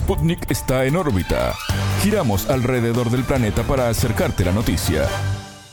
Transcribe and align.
Sputnik 0.00 0.50
está 0.50 0.86
en 0.86 0.96
órbita. 0.96 1.54
Giramos 2.02 2.48
alrededor 2.48 3.10
del 3.10 3.22
planeta 3.22 3.62
para 3.64 3.90
acercarte 3.90 4.46
la 4.46 4.50
noticia. 4.50 5.06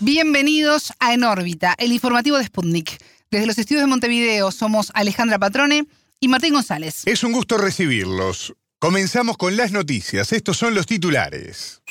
Bienvenidos 0.02 0.92
a 1.00 1.14
En 1.14 1.24
órbita, 1.24 1.76
el 1.78 1.94
informativo 1.94 2.38
de 2.38 2.44
Sputnik. 2.44 2.98
Desde 3.32 3.48
los 3.48 3.58
estudios 3.58 3.84
de 3.84 3.88
Montevideo 3.88 4.52
somos 4.52 4.92
Alejandra 4.94 5.40
Patrone 5.40 5.88
y 6.20 6.28
Martín 6.28 6.54
González. 6.54 7.04
Es 7.06 7.24
un 7.24 7.32
gusto 7.32 7.58
recibirlos. 7.58 8.54
Comenzamos 8.80 9.38
con 9.38 9.56
las 9.56 9.72
noticias. 9.72 10.34
Estos 10.34 10.58
son 10.58 10.76
los 10.76 10.86
titulares. 10.86 11.82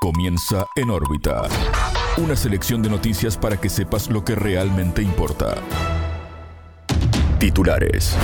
Comienza 0.00 0.66
En 0.76 0.90
órbita. 0.90 1.42
Una 2.18 2.36
selección 2.36 2.82
de 2.82 2.88
noticias 2.88 3.36
para 3.36 3.60
que 3.60 3.68
sepas 3.68 4.08
lo 4.08 4.24
que 4.24 4.36
realmente 4.36 5.02
importa. 5.02 5.56
Titulares. 7.40 8.14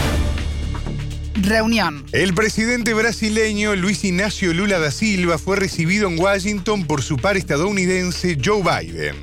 Reunión. 1.42 2.04
El 2.12 2.34
presidente 2.34 2.94
brasileño 2.94 3.76
Luis 3.76 4.04
Ignacio 4.04 4.54
Lula 4.54 4.78
da 4.78 4.90
Silva 4.90 5.38
fue 5.38 5.56
recibido 5.56 6.08
en 6.08 6.18
Washington 6.18 6.86
por 6.86 7.02
su 7.02 7.16
par 7.16 7.36
estadounidense 7.36 8.38
Joe 8.42 8.62
Biden. 8.62 9.16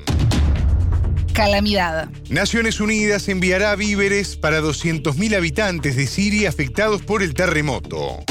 Calamidad. 1.33 2.09
Naciones 2.29 2.79
Unidas 2.79 3.27
enviará 3.27 3.75
víveres 3.75 4.35
para 4.35 4.61
200.000 4.61 5.35
habitantes 5.35 5.95
de 5.95 6.05
Siria 6.05 6.49
afectados 6.49 7.01
por 7.01 7.23
el 7.23 7.33
terremoto. 7.33 8.23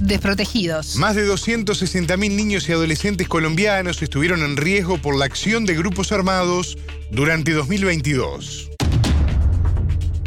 Desprotegidos. 0.00 0.96
Más 0.96 1.16
de 1.16 1.28
260.000 1.28 2.16
niños 2.30 2.68
y 2.68 2.72
adolescentes 2.72 3.28
colombianos 3.28 4.00
estuvieron 4.00 4.42
en 4.42 4.56
riesgo 4.56 4.96
por 4.96 5.16
la 5.16 5.26
acción 5.26 5.66
de 5.66 5.74
grupos 5.74 6.12
armados 6.12 6.78
durante 7.10 7.52
2022. 7.52 8.70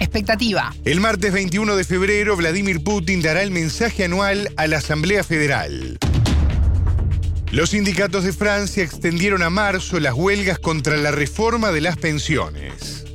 Expectativa. 0.02 0.73
El 0.84 1.00
martes 1.00 1.32
21 1.32 1.76
de 1.76 1.84
febrero, 1.84 2.36
Vladimir 2.36 2.84
Putin 2.84 3.22
dará 3.22 3.44
el 3.44 3.52
mensaje 3.52 4.05
anual 4.05 4.50
a 4.58 4.66
la 4.66 4.77
Asamblea 4.77 5.24
Federal. 5.24 6.00
Los 7.52 7.70
sindicatos 7.70 8.24
de 8.24 8.34
Francia 8.34 8.84
extendieron 8.84 9.43
a 9.43 9.52
marzo 9.52 9.99
las 9.99 10.16
huelgas 10.16 10.58
contra 10.58 10.98
la 10.98 11.12
reforma 11.12 11.71
de 11.71 11.82
las 11.82 11.98
pensiones. 11.98 13.05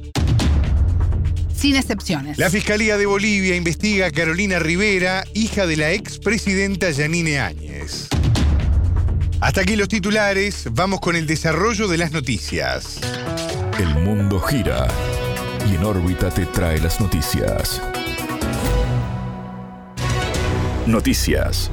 Sin 1.56 1.74
excepciones. 1.74 2.38
La 2.38 2.50
Fiscalía 2.50 2.96
de 2.96 3.06
Bolivia 3.06 3.56
investiga 3.56 4.06
a 4.06 4.10
Carolina 4.12 4.60
Rivera, 4.60 5.24
hija 5.34 5.66
de 5.66 5.76
la 5.76 5.90
expresidenta 5.90 6.92
Yanine 6.92 7.40
Áñez. 7.40 8.06
Hasta 9.40 9.62
aquí 9.62 9.74
los 9.74 9.88
titulares, 9.88 10.68
vamos 10.70 11.00
con 11.00 11.16
el 11.16 11.26
desarrollo 11.26 11.88
de 11.88 11.98
las 11.98 12.12
noticias. 12.12 13.00
El 13.76 13.92
mundo 13.96 14.38
gira 14.38 14.86
y 15.70 15.74
en 15.74 15.84
órbita 15.84 16.30
te 16.30 16.46
trae 16.46 16.78
las 16.78 17.00
noticias. 17.00 17.80
Noticias. 20.86 21.70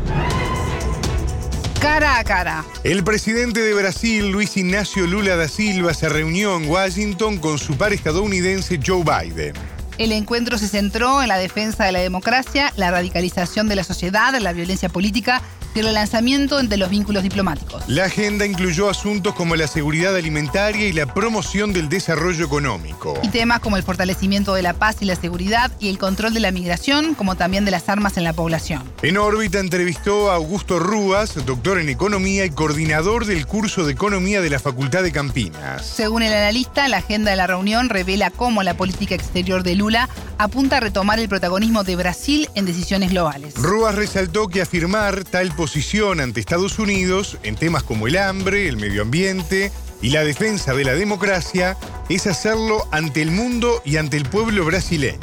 Cara 1.80 2.18
a 2.18 2.24
cara. 2.24 2.66
El 2.84 3.04
presidente 3.04 3.60
de 3.60 3.74
Brasil, 3.74 4.32
Luis 4.32 4.58
Ignacio 4.58 5.06
Lula 5.06 5.36
da 5.36 5.48
Silva, 5.48 5.94
se 5.94 6.10
reunió 6.10 6.56
en 6.56 6.70
Washington 6.70 7.38
con 7.38 7.60
su 7.60 7.78
par 7.78 7.94
estadounidense 7.94 8.80
Joe 8.84 9.04
Biden. 9.04 9.54
El 9.98 10.12
encuentro 10.12 10.58
se 10.58 10.68
centró 10.68 11.22
en 11.22 11.28
la 11.28 11.38
defensa 11.38 11.86
de 11.86 11.92
la 11.92 12.00
democracia, 12.00 12.74
la 12.78 12.90
radicalización 12.90 13.68
de 13.68 13.76
la 13.76 13.84
sociedad, 13.84 14.34
la 14.40 14.54
violencia 14.54 14.90
política 14.90 15.42
y 15.74 15.80
el 15.80 15.86
relanzamiento 15.86 16.60
entre 16.60 16.78
los 16.78 16.90
vínculos 16.90 17.24
diplomáticos. 17.24 17.84
La 17.88 18.06
agenda 18.06 18.46
incluyó 18.46 18.90
asuntos 18.90 19.34
como 19.36 19.56
la 19.56 19.68
seguridad 19.68 20.16
alimentaria 20.16 20.88
y 20.88 20.94
la 20.94 21.06
promoción 21.06 21.74
del 21.74 21.90
desarrollo 21.90 22.46
económico. 22.46 23.20
Y 23.24 23.30
temas 23.30 23.60
como 23.60 23.78
el 23.78 23.84
fortalecimiento 23.84 24.54
de 24.54 24.62
la 24.62 24.74
paz 24.74 24.98
y 25.02 25.06
la 25.06 25.16
seguridad 25.16 25.72
y 25.80 25.90
el 25.90 25.98
control 25.98 26.34
de 26.34 26.40
la 26.40 26.52
migración, 26.52 27.16
como 27.16 27.36
también 27.36 27.66
de 27.66 27.72
las 27.72 27.90
armas 27.90 28.18
en 28.18 28.24
la 28.24 28.34
población. 28.34 28.84
En 29.02 29.18
órbita 29.18 29.60
entrevistó 29.60 30.32
a 30.32 30.36
Augusto 30.36 30.80
Rúas, 30.80 31.46
doctor 31.46 31.80
en 31.80 31.90
economía 31.90 32.46
y 32.46 32.50
coordinador 32.50 33.26
del 33.26 33.46
curso 33.48 33.86
de 33.86 33.94
economía 33.94 34.42
de 34.42 34.50
la 34.50 34.60
Facultad 34.60 35.04
de 35.04 35.12
Campinas. 35.12 35.86
Según 35.86 36.24
el 36.24 36.34
analista, 36.34 36.88
la 36.88 36.98
agenda 36.98 37.32
de 37.32 37.38
la 37.38 37.48
reunión 37.48 37.90
revela 37.90 38.30
cómo 38.30 38.64
la 38.64 38.76
política 38.76 39.16
exterior 39.16 39.64
de 39.64 39.76
Lula 39.76 40.10
apunta 40.38 40.78
a 40.78 40.80
retomar 40.80 41.20
el 41.20 41.30
protagonismo 41.30 41.84
de 41.84 41.96
Brasil 41.96 42.50
en 42.56 42.66
decisiones 42.66 43.12
globales. 43.12 43.56
Rúas 43.56 43.96
resaltó 43.96 44.48
que 44.48 44.62
afirmar 44.62 45.24
tal 45.24 45.52
posición 45.64 46.20
ante 46.20 46.42
Estados 46.42 46.78
Unidos 46.78 47.38
en 47.42 47.56
temas 47.56 47.84
como 47.84 48.08
el 48.08 48.18
hambre, 48.18 48.68
el 48.68 48.76
medio 48.76 49.02
ambiente 49.02 49.72
y 50.02 50.10
la 50.10 50.26
defensa 50.26 50.74
de 50.74 50.84
la 50.84 50.94
democracia 50.94 51.78
es 52.10 52.28
hacerlo 52.28 52.86
ante 52.92 53.22
el 53.22 53.32
mundo 53.32 53.82
y 53.86 53.96
ante 53.96 54.18
el 54.18 54.26
pueblo 54.26 54.66
brasileño. 54.66 55.22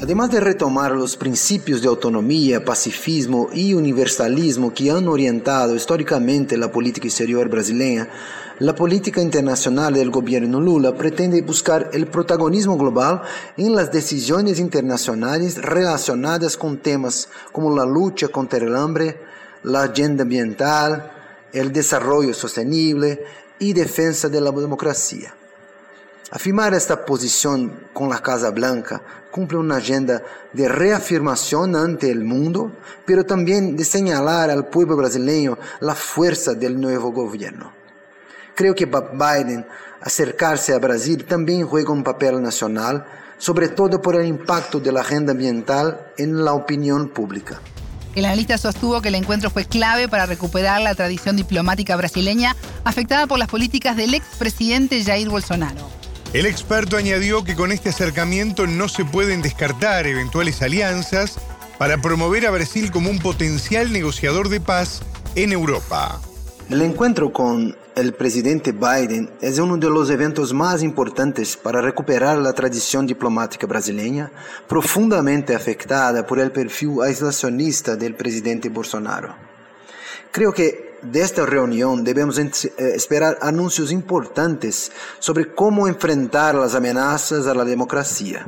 Además 0.00 0.30
de 0.30 0.38
retomar 0.38 0.92
los 0.92 1.16
principios 1.16 1.82
de 1.82 1.88
autonomía, 1.88 2.64
pacifismo 2.64 3.48
y 3.52 3.74
universalismo 3.74 4.72
que 4.72 4.92
han 4.92 5.08
orientado 5.08 5.74
históricamente 5.74 6.56
la 6.56 6.70
política 6.70 7.08
exterior 7.08 7.48
brasileña, 7.48 8.08
la 8.60 8.76
política 8.76 9.20
internacional 9.20 9.94
del 9.94 10.12
gobierno 10.12 10.60
Lula 10.60 10.94
pretende 10.94 11.42
buscar 11.42 11.90
el 11.92 12.06
protagonismo 12.06 12.78
global 12.78 13.22
en 13.56 13.74
las 13.74 13.90
decisiones 13.90 14.60
internacionales 14.60 15.60
relacionadas 15.60 16.56
con 16.56 16.78
temas 16.78 17.28
como 17.50 17.76
la 17.76 17.84
lucha 17.84 18.28
contra 18.28 18.64
el 18.64 18.76
hambre, 18.76 19.33
la 19.64 19.82
agenda 19.84 20.22
ambiental, 20.22 21.10
el 21.52 21.72
desarrollo 21.72 22.32
sostenible 22.34 23.24
y 23.58 23.72
defensa 23.72 24.28
de 24.28 24.40
la 24.40 24.50
democracia. 24.50 25.34
Afirmar 26.30 26.74
esta 26.74 27.04
posición 27.04 27.88
con 27.92 28.08
la 28.08 28.20
Casa 28.20 28.50
Blanca 28.50 29.00
cumple 29.30 29.58
una 29.58 29.76
agenda 29.76 30.22
de 30.52 30.68
reafirmación 30.68 31.76
ante 31.76 32.10
el 32.10 32.24
mundo, 32.24 32.72
pero 33.04 33.24
también 33.24 33.76
de 33.76 33.84
señalar 33.84 34.50
al 34.50 34.66
pueblo 34.66 34.96
brasileño 34.96 35.58
la 35.80 35.94
fuerza 35.94 36.54
del 36.54 36.80
nuevo 36.80 37.12
gobierno. 37.12 37.72
Creo 38.54 38.74
que 38.74 38.86
Biden 38.86 39.66
acercarse 40.00 40.72
a 40.72 40.78
Brasil 40.78 41.24
también 41.24 41.66
juega 41.66 41.92
un 41.92 42.04
papel 42.04 42.42
nacional, 42.42 43.04
sobre 43.38 43.68
todo 43.68 44.00
por 44.00 44.16
el 44.16 44.26
impacto 44.26 44.80
de 44.80 44.92
la 44.92 45.00
agenda 45.00 45.32
ambiental 45.32 46.12
en 46.16 46.44
la 46.44 46.52
opinión 46.52 47.08
pública. 47.08 47.60
El 48.14 48.26
analista 48.26 48.58
sostuvo 48.58 49.02
que 49.02 49.08
el 49.08 49.16
encuentro 49.16 49.50
fue 49.50 49.64
clave 49.64 50.08
para 50.08 50.26
recuperar 50.26 50.80
la 50.80 50.94
tradición 50.94 51.36
diplomática 51.36 51.96
brasileña 51.96 52.54
afectada 52.84 53.26
por 53.26 53.38
las 53.38 53.48
políticas 53.48 53.96
del 53.96 54.14
expresidente 54.14 55.02
Jair 55.02 55.28
Bolsonaro. 55.28 55.90
El 56.32 56.46
experto 56.46 56.96
añadió 56.96 57.44
que 57.44 57.54
con 57.54 57.72
este 57.72 57.90
acercamiento 57.90 58.66
no 58.66 58.88
se 58.88 59.04
pueden 59.04 59.42
descartar 59.42 60.06
eventuales 60.06 60.62
alianzas 60.62 61.38
para 61.78 61.98
promover 61.98 62.46
a 62.46 62.50
Brasil 62.50 62.90
como 62.90 63.10
un 63.10 63.18
potencial 63.18 63.92
negociador 63.92 64.48
de 64.48 64.60
paz 64.60 65.02
en 65.34 65.52
Europa. 65.52 66.20
El 66.70 66.80
encuentro 66.80 67.30
con 67.30 67.76
el 67.94 68.14
presidente 68.14 68.72
Biden 68.72 69.30
es 69.42 69.58
uno 69.58 69.76
de 69.76 69.90
los 69.90 70.08
eventos 70.08 70.54
más 70.54 70.82
importantes 70.82 71.58
para 71.58 71.82
recuperar 71.82 72.38
la 72.38 72.54
tradición 72.54 73.06
diplomática 73.06 73.66
brasileña, 73.66 74.32
profundamente 74.66 75.54
afectada 75.54 76.26
por 76.26 76.40
el 76.40 76.52
perfil 76.52 77.02
aislacionista 77.02 77.96
del 77.96 78.14
presidente 78.14 78.70
Bolsonaro. 78.70 79.34
Creo 80.32 80.54
que 80.54 80.98
de 81.02 81.20
esta 81.20 81.44
reunión 81.44 82.02
debemos 82.02 82.38
esperar 82.38 83.36
anuncios 83.42 83.92
importantes 83.92 84.90
sobre 85.18 85.54
cómo 85.54 85.86
enfrentar 85.86 86.54
las 86.54 86.74
amenazas 86.74 87.46
a 87.46 87.54
la 87.54 87.66
democracia. 87.66 88.46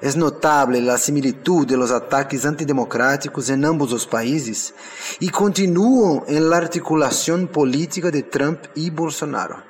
Es 0.00 0.16
notable 0.16 0.80
la 0.80 0.96
similitud 0.96 1.66
de 1.66 1.76
los 1.76 1.90
ataques 1.90 2.46
antidemocráticos 2.46 3.50
en 3.50 3.64
ambos 3.64 3.90
los 3.90 4.06
países 4.06 4.72
y 5.18 5.28
continúan 5.28 6.22
en 6.28 6.48
la 6.48 6.56
articulación 6.56 7.48
política 7.48 8.10
de 8.10 8.22
Trump 8.22 8.60
y 8.76 8.90
Bolsonaro. 8.90 9.68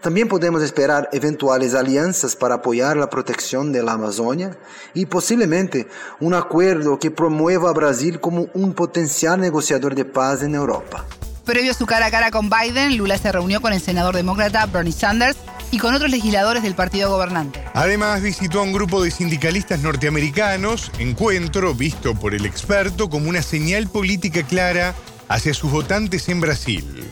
También 0.00 0.28
podemos 0.28 0.62
esperar 0.62 1.10
eventuales 1.12 1.74
alianzas 1.74 2.34
para 2.34 2.56
apoyar 2.56 2.96
la 2.96 3.10
protección 3.10 3.72
de 3.72 3.82
la 3.82 3.92
Amazonia 3.92 4.56
y 4.94 5.04
posiblemente 5.06 5.86
un 6.20 6.32
acuerdo 6.32 6.98
que 6.98 7.10
promueva 7.10 7.68
a 7.68 7.74
Brasil 7.74 8.20
como 8.20 8.46
un 8.54 8.72
potencial 8.72 9.38
negociador 9.38 9.94
de 9.94 10.06
paz 10.06 10.42
en 10.42 10.54
Europa. 10.54 11.04
Previo 11.44 11.72
a 11.72 11.74
su 11.74 11.84
cara 11.84 12.06
a 12.06 12.10
cara 12.10 12.30
con 12.30 12.48
Biden, 12.48 12.96
Lula 12.96 13.18
se 13.18 13.32
reunió 13.32 13.60
con 13.60 13.72
el 13.72 13.80
senador 13.80 14.14
demócrata 14.14 14.64
Bernie 14.66 14.92
Sanders 14.92 15.36
y 15.70 15.78
con 15.78 15.94
otros 15.94 16.10
legisladores 16.10 16.62
del 16.62 16.74
partido 16.74 17.10
gobernante. 17.10 17.62
Además, 17.74 18.22
visitó 18.22 18.60
a 18.60 18.62
un 18.62 18.72
grupo 18.72 19.02
de 19.02 19.10
sindicalistas 19.10 19.80
norteamericanos, 19.80 20.90
encuentro 20.98 21.74
visto 21.74 22.14
por 22.14 22.34
el 22.34 22.46
experto 22.46 23.08
como 23.10 23.28
una 23.28 23.42
señal 23.42 23.88
política 23.88 24.42
clara 24.42 24.94
hacia 25.28 25.54
sus 25.54 25.70
votantes 25.70 26.28
en 26.28 26.40
Brasil. 26.40 27.04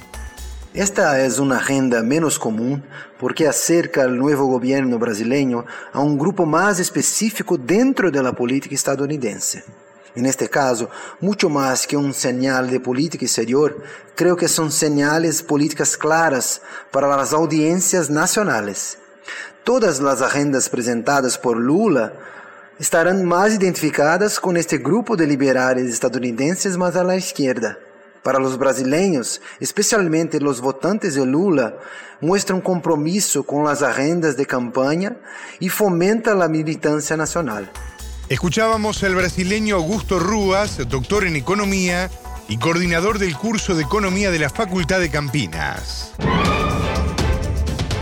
Esta 0.75 1.25
es 1.25 1.38
una 1.38 1.56
agenda 1.56 2.03
menos 2.03 2.38
común 2.38 2.85
porque 3.19 3.49
acerca 3.49 4.03
al 4.03 4.19
nuevo 4.19 4.44
gobierno 4.47 4.99
brasileño 4.99 5.64
a 5.93 6.00
un 6.00 6.19
grupo 6.19 6.44
más 6.44 6.81
específico 6.81 7.56
dentro 7.56 8.11
de 8.11 8.23
la 8.23 8.32
política 8.32 8.75
estadounidense. 8.75 9.64
En 10.16 10.24
este 10.24 10.48
caso, 10.48 10.88
mucho 11.20 11.50
más 11.50 11.86
que 11.86 11.96
un 11.96 12.14
señal 12.14 12.70
de 12.70 12.80
política 12.80 13.26
exterior, 13.26 13.82
creo 14.14 14.34
que 14.34 14.48
son 14.48 14.72
señales 14.72 15.42
políticas 15.42 15.96
claras 15.96 16.62
para 16.90 17.06
las 17.06 17.34
audiencias 17.34 18.08
nacionales. 18.08 18.98
Todas 19.62 20.00
las 20.00 20.22
agendas 20.22 20.70
presentadas 20.70 21.36
por 21.36 21.58
Lula 21.58 22.14
estarán 22.78 23.26
más 23.26 23.54
identificadas 23.54 24.40
con 24.40 24.56
este 24.56 24.78
grupo 24.78 25.16
de 25.16 25.26
liberales 25.26 25.92
estadounidenses 25.92 26.78
más 26.78 26.96
a 26.96 27.04
la 27.04 27.16
izquierda. 27.16 27.78
Para 28.22 28.38
los 28.38 28.58
brasileños, 28.58 29.42
especialmente 29.60 30.40
los 30.40 30.62
votantes 30.62 31.14
de 31.14 31.26
Lula, 31.26 31.76
muestra 32.20 32.56
un 32.56 32.62
compromiso 32.62 33.44
con 33.44 33.64
las 33.64 33.82
agendas 33.82 34.36
de 34.36 34.46
campaña 34.46 35.16
y 35.60 35.69
fomenta 35.69 36.34
la 36.34 36.48
militancia 36.48 37.16
nacional. 37.16 37.70
Escuchábamos 38.28 39.05
al 39.05 39.14
brasileño 39.14 39.76
Augusto 39.76 40.19
Rúas, 40.19 40.78
doctor 40.88 41.25
en 41.25 41.37
economía 41.37 42.11
y 42.49 42.56
coordinador 42.56 43.20
del 43.20 43.37
curso 43.37 43.76
de 43.76 43.84
economía 43.84 44.32
de 44.32 44.40
la 44.40 44.50
Facultad 44.50 44.99
de 44.99 45.11
Campinas. 45.11 46.12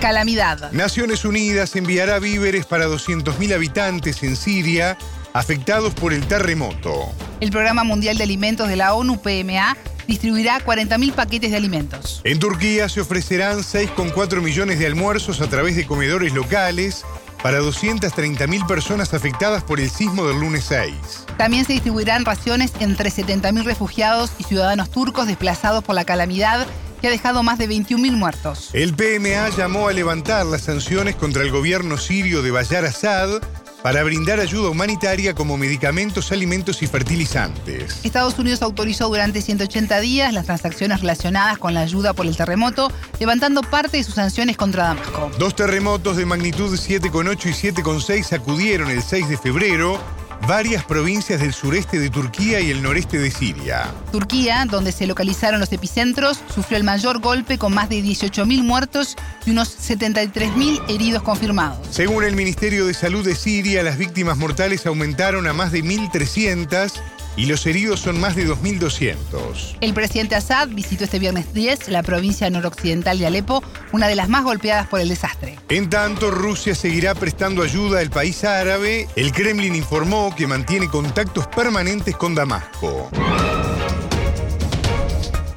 Calamidad. 0.00 0.72
Naciones 0.72 1.26
Unidas 1.26 1.76
enviará 1.76 2.20
víveres 2.20 2.64
para 2.64 2.86
200.000 2.86 3.54
habitantes 3.54 4.22
en 4.22 4.36
Siria 4.36 4.96
afectados 5.34 5.92
por 5.92 6.14
el 6.14 6.26
terremoto. 6.26 7.12
El 7.40 7.50
Programa 7.50 7.84
Mundial 7.84 8.16
de 8.16 8.24
Alimentos 8.24 8.66
de 8.68 8.76
la 8.76 8.94
ONU, 8.94 9.20
PMA, 9.20 9.76
distribuirá 10.06 10.58
40.000 10.64 11.12
paquetes 11.12 11.50
de 11.50 11.58
alimentos. 11.58 12.22
En 12.24 12.38
Turquía 12.38 12.88
se 12.88 13.02
ofrecerán 13.02 13.58
6,4 13.58 14.40
millones 14.40 14.78
de 14.78 14.86
almuerzos 14.86 15.42
a 15.42 15.50
través 15.50 15.76
de 15.76 15.86
comedores 15.86 16.32
locales 16.32 17.04
para 17.44 17.60
230.000 17.60 18.66
personas 18.66 19.12
afectadas 19.12 19.62
por 19.62 19.78
el 19.78 19.90
sismo 19.90 20.26
del 20.26 20.40
lunes 20.40 20.64
6. 20.64 20.94
También 21.36 21.66
se 21.66 21.74
distribuirán 21.74 22.24
raciones 22.24 22.72
entre 22.80 23.10
70.000 23.10 23.64
refugiados 23.64 24.30
y 24.38 24.44
ciudadanos 24.44 24.90
turcos 24.90 25.26
desplazados 25.26 25.84
por 25.84 25.94
la 25.94 26.06
calamidad 26.06 26.66
que 27.02 27.08
ha 27.08 27.10
dejado 27.10 27.42
más 27.42 27.58
de 27.58 27.68
21.000 27.68 28.12
muertos. 28.12 28.70
El 28.72 28.94
PMA 28.94 29.50
llamó 29.50 29.88
a 29.88 29.92
levantar 29.92 30.46
las 30.46 30.62
sanciones 30.62 31.16
contra 31.16 31.42
el 31.42 31.50
gobierno 31.50 31.98
sirio 31.98 32.40
de 32.40 32.50
Bayar 32.50 32.86
Assad 32.86 33.42
para 33.84 34.02
brindar 34.02 34.40
ayuda 34.40 34.70
humanitaria 34.70 35.34
como 35.34 35.58
medicamentos, 35.58 36.32
alimentos 36.32 36.82
y 36.82 36.86
fertilizantes. 36.86 38.00
Estados 38.02 38.38
Unidos 38.38 38.62
autorizó 38.62 39.08
durante 39.08 39.42
180 39.42 40.00
días 40.00 40.32
las 40.32 40.46
transacciones 40.46 41.02
relacionadas 41.02 41.58
con 41.58 41.74
la 41.74 41.80
ayuda 41.80 42.14
por 42.14 42.24
el 42.24 42.34
terremoto, 42.34 42.90
levantando 43.20 43.60
parte 43.60 43.98
de 43.98 44.04
sus 44.04 44.14
sanciones 44.14 44.56
contra 44.56 44.84
Damasco. 44.84 45.30
Dos 45.38 45.54
terremotos 45.54 46.16
de 46.16 46.24
magnitud 46.24 46.74
7,8 46.74 47.44
y 47.44 47.72
7,6 47.72 48.22
sacudieron 48.22 48.88
el 48.88 49.02
6 49.02 49.28
de 49.28 49.36
febrero 49.36 50.00
varias 50.46 50.84
provincias 50.84 51.40
del 51.40 51.52
sureste 51.52 51.98
de 51.98 52.10
Turquía 52.10 52.60
y 52.60 52.70
el 52.70 52.82
noreste 52.82 53.18
de 53.18 53.30
Siria. 53.30 53.92
Turquía, 54.12 54.64
donde 54.68 54.92
se 54.92 55.06
localizaron 55.06 55.60
los 55.60 55.72
epicentros, 55.72 56.40
sufrió 56.54 56.76
el 56.76 56.84
mayor 56.84 57.20
golpe 57.20 57.58
con 57.58 57.72
más 57.74 57.88
de 57.88 58.00
18.000 58.00 58.62
muertos 58.62 59.16
y 59.46 59.50
unos 59.50 59.76
73.000 59.88 60.82
heridos 60.88 61.22
confirmados. 61.22 61.78
Según 61.90 62.24
el 62.24 62.34
Ministerio 62.34 62.86
de 62.86 62.94
Salud 62.94 63.24
de 63.24 63.34
Siria, 63.34 63.82
las 63.82 63.98
víctimas 63.98 64.36
mortales 64.36 64.86
aumentaron 64.86 65.46
a 65.46 65.52
más 65.52 65.72
de 65.72 65.82
1.300 65.82 66.92
y 67.36 67.46
los 67.46 67.66
heridos 67.66 68.00
son 68.00 68.20
más 68.20 68.36
de 68.36 68.46
2.200. 68.46 69.76
El 69.80 69.94
presidente 69.94 70.34
Assad 70.34 70.68
visitó 70.68 71.04
este 71.04 71.18
viernes 71.18 71.52
10 71.52 71.88
la 71.88 72.02
provincia 72.02 72.48
noroccidental 72.50 73.18
de 73.18 73.26
Alepo, 73.26 73.62
una 73.92 74.08
de 74.08 74.14
las 74.14 74.28
más 74.28 74.44
golpeadas 74.44 74.86
por 74.88 75.00
el 75.00 75.08
desastre. 75.08 75.58
En 75.68 75.90
tanto, 75.90 76.30
Rusia 76.30 76.74
seguirá 76.74 77.14
prestando 77.14 77.62
ayuda 77.62 78.00
al 78.00 78.10
país 78.10 78.44
árabe. 78.44 79.08
El 79.16 79.32
Kremlin 79.32 79.74
informó 79.74 80.34
que 80.36 80.46
mantiene 80.46 80.88
contactos 80.88 81.46
permanentes 81.48 82.16
con 82.16 82.34
Damasco. 82.34 83.10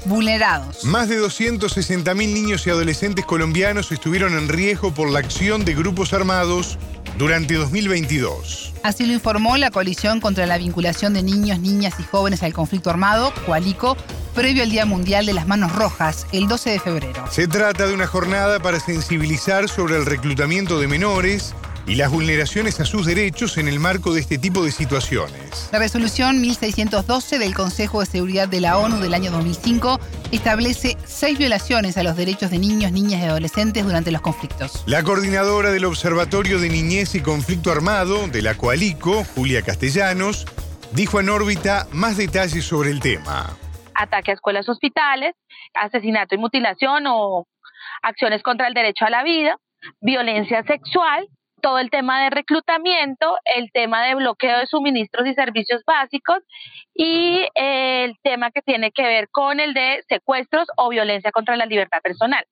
Vulnerados. 0.05 0.85
Más 0.85 1.09
de 1.09 1.19
260.000 1.19 2.15
niños 2.15 2.65
y 2.65 2.69
adolescentes 2.69 3.25
colombianos 3.25 3.91
estuvieron 3.91 4.37
en 4.37 4.47
riesgo 4.47 4.93
por 4.93 5.09
la 5.09 5.19
acción 5.19 5.65
de 5.65 5.75
grupos 5.75 6.13
armados 6.13 6.77
durante 7.17 7.55
2022. 7.55 8.73
Así 8.83 9.05
lo 9.05 9.13
informó 9.13 9.57
la 9.57 9.71
Coalición 9.71 10.19
contra 10.19 10.45
la 10.45 10.57
Vinculación 10.57 11.13
de 11.13 11.23
Niños, 11.23 11.59
Niñas 11.59 11.95
y 11.99 12.03
Jóvenes 12.03 12.43
al 12.43 12.53
Conflicto 12.53 12.89
Armado, 12.89 13.33
Coalico, 13.45 13.97
previo 14.33 14.63
al 14.63 14.69
Día 14.69 14.85
Mundial 14.85 15.25
de 15.25 15.33
las 15.33 15.47
Manos 15.47 15.75
Rojas, 15.75 16.27
el 16.31 16.47
12 16.47 16.69
de 16.69 16.79
febrero. 16.79 17.23
Se 17.29 17.47
trata 17.47 17.87
de 17.87 17.93
una 17.93 18.07
jornada 18.07 18.59
para 18.59 18.79
sensibilizar 18.79 19.67
sobre 19.67 19.95
el 19.95 20.05
reclutamiento 20.05 20.79
de 20.79 20.87
menores 20.87 21.53
y 21.87 21.95
las 21.95 22.11
vulneraciones 22.11 22.79
a 22.81 22.85
sus 22.85 23.05
derechos 23.05 23.57
en 23.57 23.67
el 23.69 23.79
marco 23.79 24.13
de 24.13 24.19
este 24.19 24.37
tipo 24.37 24.63
de 24.63 24.71
situaciones. 24.71 25.69
La 25.71 25.79
resolución 25.79 26.41
1612 26.41 27.39
del 27.39 27.55
Consejo 27.55 28.01
de 28.01 28.05
Seguridad 28.05 28.49
de 28.49 28.59
la 28.59 28.77
ONU 28.77 28.99
del 28.99 29.13
año 29.13 29.31
2005 29.31 29.99
establece 30.33 30.97
seis 31.05 31.39
violaciones 31.39 31.97
a 31.97 32.03
los 32.03 32.17
derechos 32.17 32.51
de 32.51 32.59
niños, 32.59 32.91
niñas 32.91 33.21
y 33.21 33.25
adolescentes 33.25 33.85
durante 33.85 34.11
los 34.11 34.21
conflictos. 34.21 34.83
La 34.85 35.01
coordinadora 35.01 35.71
del 35.71 35.85
Observatorio 35.85 36.59
de 36.59 36.69
Niñez 36.69 37.15
y 37.15 37.21
Conflicto 37.21 37.71
Armado 37.71 38.27
de 38.27 38.41
la 38.41 38.55
Coalico, 38.55 39.23
Julia 39.35 39.61
Castellanos, 39.61 40.45
dijo 40.91 41.21
en 41.21 41.29
órbita 41.29 41.87
más 41.93 42.17
detalles 42.17 42.65
sobre 42.65 42.91
el 42.91 42.99
tema. 42.99 43.55
Ataque 43.93 44.31
a 44.31 44.33
escuelas 44.33 44.67
hospitales, 44.67 45.35
asesinato 45.73 46.35
y 46.35 46.37
mutilación 46.37 47.05
o 47.07 47.47
acciones 48.01 48.43
contra 48.43 48.67
el 48.67 48.73
derecho 48.73 49.05
a 49.05 49.09
la 49.09 49.23
vida, 49.23 49.55
violencia 50.01 50.63
sexual 50.63 51.27
todo 51.61 51.79
el 51.79 51.89
tema 51.89 52.23
de 52.23 52.29
reclutamiento, 52.29 53.37
el 53.45 53.71
tema 53.71 54.05
de 54.05 54.15
bloqueo 54.15 54.59
de 54.59 54.67
suministros 54.67 55.27
y 55.27 55.33
servicios 55.33 55.81
básicos 55.85 56.39
y 56.93 57.47
el 57.55 58.15
tema 58.23 58.51
que 58.51 58.61
tiene 58.61 58.91
que 58.91 59.03
ver 59.03 59.29
con 59.29 59.59
el 59.59 59.73
de 59.73 60.03
secuestros 60.07 60.67
o 60.77 60.89
violencia 60.89 61.31
contra 61.31 61.55
la 61.55 61.65
libertad 61.65 61.99
personal. 62.01 62.45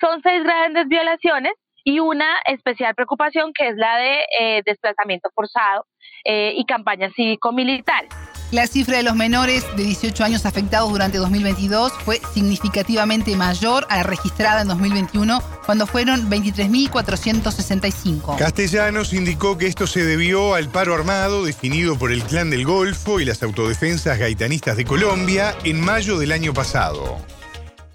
Son 0.00 0.20
seis 0.22 0.42
grandes 0.42 0.88
violaciones 0.88 1.52
y 1.84 2.00
una 2.00 2.36
especial 2.46 2.94
preocupación 2.94 3.52
que 3.52 3.68
es 3.68 3.76
la 3.76 3.96
de 3.96 4.24
eh, 4.38 4.62
desplazamiento 4.64 5.30
forzado 5.34 5.86
eh, 6.24 6.52
y 6.54 6.64
campañas 6.64 7.12
cívico-militares. 7.14 8.10
La 8.50 8.66
cifra 8.66 8.96
de 8.96 9.02
los 9.02 9.14
menores 9.14 9.62
de 9.76 9.82
18 9.82 10.24
años 10.24 10.46
afectados 10.46 10.90
durante 10.90 11.18
2022 11.18 11.92
fue 12.04 12.18
significativamente 12.32 13.36
mayor 13.36 13.86
a 13.90 13.98
la 13.98 14.04
registrada 14.04 14.62
en 14.62 14.68
2021, 14.68 15.42
cuando 15.66 15.86
fueron 15.86 16.30
23.465. 16.30 18.38
Castellanos 18.38 19.12
indicó 19.12 19.58
que 19.58 19.66
esto 19.66 19.86
se 19.86 20.02
debió 20.02 20.54
al 20.54 20.70
paro 20.70 20.94
armado 20.94 21.44
definido 21.44 21.98
por 21.98 22.10
el 22.10 22.22
Clan 22.22 22.48
del 22.48 22.64
Golfo 22.64 23.20
y 23.20 23.26
las 23.26 23.42
autodefensas 23.42 24.18
gaitanistas 24.18 24.78
de 24.78 24.86
Colombia 24.86 25.54
en 25.64 25.82
mayo 25.82 26.18
del 26.18 26.32
año 26.32 26.54
pasado 26.54 27.18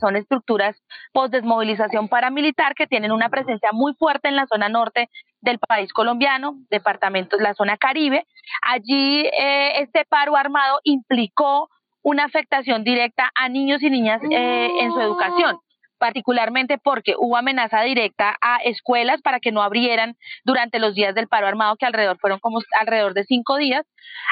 son 0.04 0.18
estructuras 0.18 0.76
post-desmovilización 1.13 2.10
paramilitar 2.10 2.75
que 2.75 2.88
tienen 2.88 3.12
una 3.12 3.30
presencia 3.30 3.69
muy 3.71 3.94
fuerte 3.94 4.27
en 4.27 4.36
la 4.36 4.48
zona 4.48 4.68
norte 4.68 5.10
del 5.42 5.60
país 5.60 5.94
colombiano, 5.94 6.57
departamentos, 6.69 7.39
la 7.39 7.54
zona 7.54 7.77
caribe. 7.77 8.25
Allí 8.62 9.25
eh, 9.25 9.81
este 9.81 10.06
paro 10.06 10.36
armado 10.36 10.80
implicó 10.83 11.69
una 12.01 12.25
afectación 12.25 12.83
directa 12.83 13.31
a 13.36 13.47
niños 13.47 13.81
y 13.81 13.90
niñas 13.90 14.21
eh, 14.30 14.69
en 14.81 14.92
su 14.92 14.99
educación 14.99 15.59
particularmente 16.04 16.78
porque 16.78 17.16
hubo 17.18 17.38
amenaza 17.38 17.80
directa 17.80 18.36
a 18.42 18.57
escuelas 18.57 19.22
para 19.22 19.40
que 19.40 19.54
no 19.54 19.64
abrieran 19.64 20.18
durante 20.44 20.78
los 20.78 20.95
días 20.95 21.16
del 21.16 21.30
paro 21.30 21.48
armado, 21.48 21.78
que 21.78 21.86
alrededor 21.86 22.18
fueron 22.19 22.40
como 22.40 22.60
alrededor 22.78 23.14
de 23.14 23.24
cinco 23.24 23.56
días, 23.56 23.86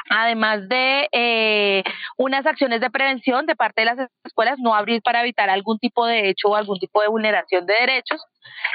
además 0.10 0.68
de 0.68 1.08
eh, 1.14 1.84
unas 2.18 2.46
acciones 2.46 2.82
de 2.82 2.90
prevención 2.90 3.46
de 3.46 3.56
parte 3.56 3.84
de 3.84 3.86
las 3.86 4.10
escuelas, 4.26 4.60
no 4.60 4.76
abrir 4.76 5.02
para 5.02 5.22
evitar 5.22 5.50
algún 5.50 5.80
tipo 5.80 6.06
de 6.06 6.28
hecho 6.28 6.50
o 6.50 6.58
algún 6.58 6.78
tipo 6.78 7.02
de 7.02 7.08
vulneración 7.08 7.66
de 7.66 7.74
derechos, 7.76 8.22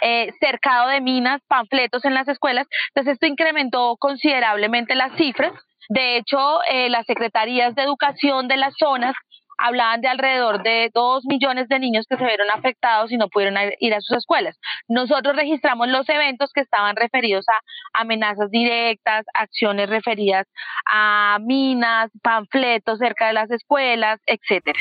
eh, 0.00 0.32
cercado 0.40 0.88
de 0.88 1.02
minas, 1.02 1.42
panfletos 1.48 2.02
en 2.06 2.14
las 2.14 2.28
escuelas, 2.28 2.66
entonces 2.94 3.12
esto 3.12 3.26
incrementó 3.26 3.98
considerablemente 3.98 4.94
las 4.94 5.14
cifras. 5.18 5.52
De 5.90 6.16
hecho, 6.16 6.60
eh, 6.70 6.88
las 6.88 7.04
secretarías 7.04 7.74
de 7.74 7.82
educación 7.82 8.48
de 8.48 8.56
las 8.56 8.72
zonas 8.78 9.14
hablaban 9.58 10.00
de 10.00 10.08
alrededor 10.08 10.62
de 10.62 10.90
dos 10.92 11.24
millones 11.26 11.68
de 11.68 11.78
niños 11.78 12.06
que 12.08 12.16
se 12.16 12.24
vieron 12.24 12.48
afectados 12.50 13.12
y 13.12 13.16
no 13.16 13.28
pudieron 13.28 13.56
ir 13.80 13.94
a 13.94 14.00
sus 14.00 14.18
escuelas. 14.18 14.58
Nosotros 14.88 15.36
registramos 15.36 15.88
los 15.88 16.08
eventos 16.08 16.52
que 16.52 16.60
estaban 16.60 16.96
referidos 16.96 17.44
a 17.48 18.00
amenazas 18.00 18.50
directas, 18.50 19.24
acciones 19.34 19.88
referidas 19.88 20.46
a 20.86 21.38
minas, 21.40 22.10
panfletos 22.22 22.98
cerca 22.98 23.28
de 23.28 23.32
las 23.32 23.50
escuelas, 23.50 24.20
etcétera. 24.26 24.80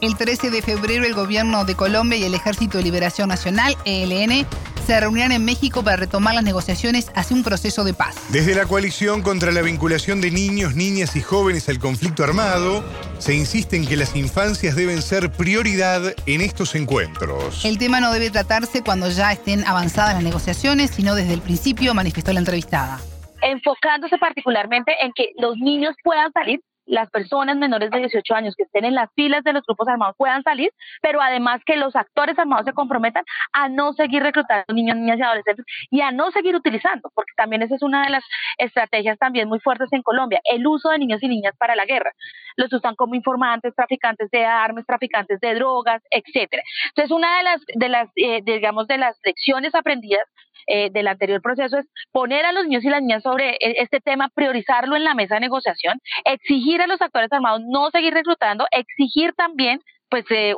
El 0.00 0.16
13 0.16 0.50
de 0.50 0.62
febrero 0.62 1.04
el 1.04 1.12
gobierno 1.12 1.66
de 1.66 1.74
Colombia 1.74 2.16
y 2.16 2.24
el 2.24 2.34
Ejército 2.34 2.78
de 2.78 2.84
Liberación 2.84 3.28
Nacional, 3.28 3.74
ELN, 3.84 4.46
se 4.90 4.98
reunirán 4.98 5.30
en 5.30 5.44
México 5.44 5.84
para 5.84 5.98
retomar 5.98 6.34
las 6.34 6.42
negociaciones 6.42 7.12
hacia 7.14 7.36
un 7.36 7.44
proceso 7.44 7.84
de 7.84 7.94
paz. 7.94 8.16
Desde 8.32 8.56
la 8.56 8.66
coalición 8.66 9.22
contra 9.22 9.52
la 9.52 9.62
vinculación 9.62 10.20
de 10.20 10.32
niños, 10.32 10.74
niñas 10.74 11.14
y 11.14 11.20
jóvenes 11.20 11.68
al 11.68 11.78
conflicto 11.78 12.24
armado, 12.24 12.82
se 13.18 13.32
insiste 13.32 13.76
en 13.76 13.86
que 13.86 13.94
las 13.96 14.16
infancias 14.16 14.74
deben 14.74 15.00
ser 15.00 15.30
prioridad 15.30 16.12
en 16.26 16.40
estos 16.40 16.74
encuentros. 16.74 17.64
El 17.64 17.78
tema 17.78 18.00
no 18.00 18.12
debe 18.12 18.30
tratarse 18.30 18.82
cuando 18.82 19.08
ya 19.08 19.30
estén 19.30 19.64
avanzadas 19.64 20.14
las 20.14 20.24
negociaciones, 20.24 20.90
sino 20.90 21.14
desde 21.14 21.34
el 21.34 21.40
principio, 21.40 21.94
manifestó 21.94 22.32
la 22.32 22.40
entrevistada. 22.40 22.98
Enfocándose 23.42 24.18
particularmente 24.18 24.92
en 25.02 25.12
que 25.14 25.28
los 25.38 25.56
niños 25.56 25.94
puedan 26.02 26.32
salir 26.32 26.60
las 26.90 27.08
personas 27.10 27.56
menores 27.56 27.90
de 27.90 27.98
18 27.98 28.34
años 28.34 28.54
que 28.56 28.64
estén 28.64 28.84
en 28.84 28.94
las 28.94 29.10
filas 29.14 29.44
de 29.44 29.52
los 29.52 29.62
grupos 29.64 29.86
armados 29.88 30.16
puedan 30.18 30.42
salir, 30.42 30.72
pero 31.00 31.22
además 31.22 31.62
que 31.64 31.76
los 31.76 31.94
actores 31.94 32.38
armados 32.38 32.66
se 32.66 32.72
comprometan 32.72 33.24
a 33.52 33.68
no 33.68 33.92
seguir 33.92 34.22
reclutando 34.22 34.74
niños, 34.74 34.96
niñas 34.96 35.18
y 35.18 35.22
adolescentes 35.22 35.64
y 35.90 36.00
a 36.00 36.10
no 36.10 36.30
seguir 36.32 36.56
utilizando, 36.56 37.10
porque 37.14 37.32
también 37.36 37.62
esa 37.62 37.76
es 37.76 37.82
una 37.82 38.02
de 38.02 38.10
las 38.10 38.24
estrategias 38.58 39.18
también 39.18 39.48
muy 39.48 39.60
fuertes 39.60 39.92
en 39.92 40.02
Colombia, 40.02 40.40
el 40.44 40.66
uso 40.66 40.90
de 40.90 40.98
niños 40.98 41.22
y 41.22 41.28
niñas 41.28 41.54
para 41.56 41.76
la 41.76 41.84
guerra. 41.84 42.12
Los 42.60 42.72
usan 42.72 42.94
como 42.94 43.14
informantes, 43.14 43.74
traficantes 43.74 44.30
de 44.30 44.44
armas, 44.44 44.84
traficantes 44.86 45.40
de 45.40 45.54
drogas, 45.54 46.02
etcétera. 46.10 46.62
Entonces, 46.88 47.10
una 47.10 47.38
de 47.38 47.42
las, 47.42 47.60
de 47.74 47.88
las 47.88 48.08
eh, 48.16 48.42
digamos, 48.44 48.86
de 48.86 48.98
las 48.98 49.18
lecciones 49.24 49.74
aprendidas 49.74 50.26
eh, 50.66 50.90
del 50.90 51.08
anterior 51.08 51.40
proceso 51.40 51.78
es 51.78 51.86
poner 52.12 52.44
a 52.44 52.52
los 52.52 52.64
niños 52.64 52.84
y 52.84 52.90
las 52.90 53.00
niñas 53.00 53.22
sobre 53.22 53.52
e, 53.52 53.82
este 53.82 54.00
tema, 54.00 54.28
priorizarlo 54.28 54.94
en 54.94 55.04
la 55.04 55.14
mesa 55.14 55.36
de 55.36 55.40
negociación, 55.40 55.98
exigir 56.24 56.82
a 56.82 56.86
los 56.86 57.00
actores 57.00 57.32
armados 57.32 57.62
no 57.66 57.90
seguir 57.90 58.12
reclutando, 58.12 58.66
exigir 58.70 59.32
también 59.32 59.80
pues 60.10 60.24
eh, 60.30 60.54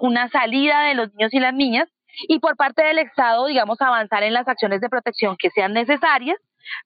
una 0.00 0.28
salida 0.28 0.82
de 0.82 0.94
los 0.94 1.12
niños 1.14 1.34
y 1.34 1.40
las 1.40 1.54
niñas 1.54 1.88
y 2.28 2.38
por 2.38 2.56
parte 2.56 2.82
del 2.82 2.98
Estado, 2.98 3.46
digamos, 3.46 3.80
avanzar 3.80 4.22
en 4.22 4.34
las 4.34 4.46
acciones 4.46 4.80
de 4.80 4.88
protección 4.88 5.36
que 5.38 5.50
sean 5.50 5.72
necesarias 5.72 6.36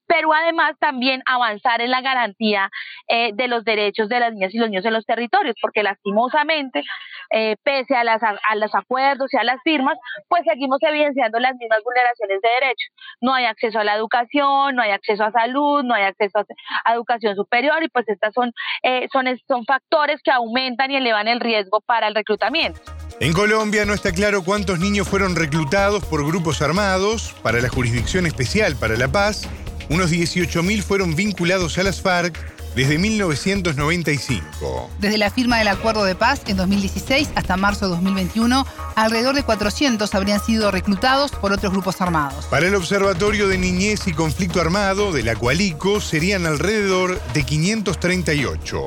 pero 0.06 0.32
además 0.32 0.74
también 0.78 1.22
avanzar 1.26 1.80
en 1.80 1.90
la 1.90 2.00
garantía 2.00 2.70
eh, 3.08 3.30
de 3.34 3.48
los 3.48 3.64
derechos 3.64 4.08
de 4.08 4.20
las 4.20 4.32
niñas 4.32 4.54
y 4.54 4.58
los 4.58 4.68
niños 4.68 4.84
en 4.84 4.92
los 4.92 5.04
territorios, 5.04 5.56
porque 5.60 5.82
lastimosamente, 5.82 6.82
eh, 7.30 7.56
pese 7.62 7.96
a, 7.96 8.04
las, 8.04 8.22
a 8.22 8.54
los 8.56 8.74
acuerdos 8.74 9.32
y 9.32 9.36
a 9.36 9.44
las 9.44 9.60
firmas, 9.62 9.98
pues 10.28 10.42
seguimos 10.44 10.78
evidenciando 10.82 11.38
las 11.38 11.54
mismas 11.56 11.80
vulneraciones 11.84 12.40
de 12.40 12.48
derechos. 12.60 12.92
No 13.20 13.34
hay 13.34 13.44
acceso 13.44 13.78
a 13.78 13.84
la 13.84 13.94
educación, 13.94 14.76
no 14.76 14.82
hay 14.82 14.90
acceso 14.90 15.24
a 15.24 15.32
salud, 15.32 15.82
no 15.82 15.94
hay 15.94 16.04
acceso 16.04 16.38
a, 16.84 16.94
educación 16.94 17.34
superior 17.34 17.82
y 17.82 17.88
pues 17.88 18.08
estas 18.08 18.32
son, 18.34 18.52
eh, 18.82 19.08
son, 19.12 19.26
son 19.48 19.64
factores 19.64 20.20
que 20.22 20.30
aumentan 20.30 20.90
y 20.90 20.96
elevan 20.96 21.28
el 21.28 21.40
riesgo 21.40 21.80
para 21.80 22.08
el 22.08 22.14
reclutamiento. 22.14 22.80
En 23.20 23.32
Colombia 23.32 23.84
no 23.84 23.94
está 23.94 24.12
claro 24.12 24.42
cuántos 24.42 24.78
niños 24.80 25.08
fueron 25.08 25.36
reclutados 25.36 26.04
por 26.04 26.26
grupos 26.26 26.60
armados 26.62 27.34
para 27.42 27.60
la 27.60 27.68
Jurisdicción 27.68 28.26
Especial 28.26 28.76
para 28.76 28.96
la 28.96 29.08
Paz 29.08 29.48
unos 29.90 30.10
18.000 30.10 30.82
fueron 30.82 31.14
vinculados 31.14 31.76
a 31.78 31.82
las 31.82 32.00
FARC 32.00 32.38
desde 32.74 32.98
1995. 32.98 34.90
Desde 34.98 35.18
la 35.18 35.30
firma 35.30 35.58
del 35.58 35.68
acuerdo 35.68 36.04
de 36.04 36.14
paz 36.14 36.40
en 36.46 36.56
2016 36.56 37.30
hasta 37.34 37.56
marzo 37.56 37.86
de 37.86 37.92
2021, 37.92 38.66
alrededor 38.96 39.34
de 39.34 39.44
400 39.44 40.12
habrían 40.14 40.42
sido 40.42 40.70
reclutados 40.70 41.32
por 41.32 41.52
otros 41.52 41.72
grupos 41.72 42.00
armados. 42.00 42.46
Para 42.46 42.66
el 42.66 42.74
Observatorio 42.74 43.46
de 43.46 43.58
Niñez 43.58 44.08
y 44.08 44.12
Conflicto 44.12 44.60
Armado 44.60 45.12
de 45.12 45.22
la 45.22 45.36
Cualico 45.36 46.00
serían 46.00 46.46
alrededor 46.46 47.20
de 47.32 47.44
538. 47.44 48.84